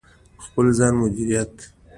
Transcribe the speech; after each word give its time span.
د 0.37 0.39
خپل 0.45 0.65
ځان 0.77 0.93
مدیریت: 1.01 1.53